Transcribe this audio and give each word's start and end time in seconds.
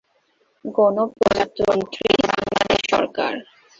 গণপ্রজাতন্ত্রী 0.65 2.07
বাংলাদেশ 2.23 2.81
সরকার। 2.91 3.33